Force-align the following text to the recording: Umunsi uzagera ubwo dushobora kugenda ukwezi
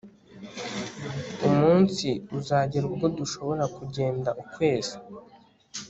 Umunsi 1.47 2.07
uzagera 2.37 2.83
ubwo 2.89 3.05
dushobora 3.17 3.63
kugenda 3.75 4.29
ukwezi 4.41 4.95